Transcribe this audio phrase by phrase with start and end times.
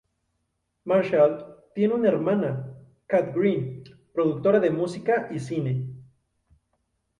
[0.83, 1.35] Marshall
[1.75, 3.83] tiene una hermana, Kat Green,
[4.15, 5.93] productora de música y cine.